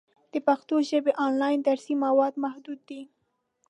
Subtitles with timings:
[0.31, 3.01] د پښتو ژبې آنلاین درسي مواد محدود دي.